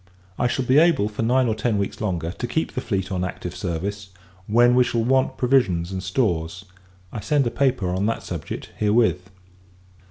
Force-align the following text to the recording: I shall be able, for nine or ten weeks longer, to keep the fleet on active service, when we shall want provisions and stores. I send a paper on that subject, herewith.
I 0.39 0.47
shall 0.47 0.65
be 0.65 0.79
able, 0.79 1.07
for 1.07 1.21
nine 1.21 1.45
or 1.47 1.53
ten 1.53 1.77
weeks 1.77 2.01
longer, 2.01 2.31
to 2.31 2.47
keep 2.47 2.71
the 2.73 2.81
fleet 2.81 3.11
on 3.11 3.23
active 3.23 3.55
service, 3.55 4.09
when 4.47 4.73
we 4.73 4.83
shall 4.83 5.03
want 5.03 5.37
provisions 5.37 5.91
and 5.91 6.01
stores. 6.01 6.65
I 7.11 7.19
send 7.19 7.45
a 7.45 7.51
paper 7.51 7.89
on 7.93 8.07
that 8.07 8.23
subject, 8.23 8.71
herewith. 8.77 9.29